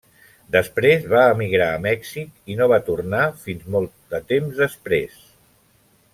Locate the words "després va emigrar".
0.53-1.67